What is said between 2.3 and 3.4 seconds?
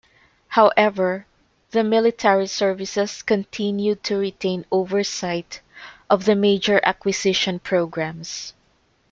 services